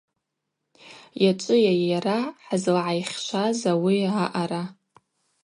Йачӏвыйа 1.23 1.73
йара 1.89 2.19
хӏызлагӏайхьшваз 2.45 3.59
ауи 3.71 3.97
аъара. 4.11 4.63